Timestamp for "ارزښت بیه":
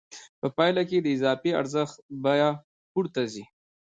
1.61-2.49